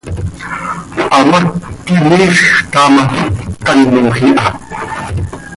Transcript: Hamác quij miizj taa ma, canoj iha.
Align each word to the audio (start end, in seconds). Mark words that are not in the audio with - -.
Hamác 1.11 1.45
quij 1.85 2.01
miizj 2.07 2.43
taa 2.71 2.87
ma, 2.93 3.03
canoj 3.65 4.19
iha. 4.29 4.49